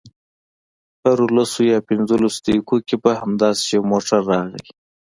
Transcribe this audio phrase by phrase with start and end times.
[1.03, 4.65] هرو لسو یا پنځلسو دقیقو کې به همداسې یو موټر راغی.